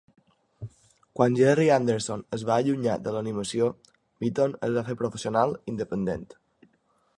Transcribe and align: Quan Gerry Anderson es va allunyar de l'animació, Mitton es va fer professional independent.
Quan 1.19 1.35
Gerry 1.39 1.67
Anderson 1.75 2.23
es 2.39 2.45
va 2.51 2.57
allunyar 2.65 2.97
de 3.09 3.13
l'animació, 3.17 3.69
Mitton 4.25 4.57
es 4.69 4.75
va 4.79 4.87
fer 4.91 4.99
professional 5.05 5.57
independent. 5.75 6.29